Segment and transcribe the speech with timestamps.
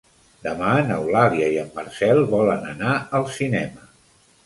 [0.45, 3.91] Demà n'Eulàlia i en Marcel volen anar al cinema.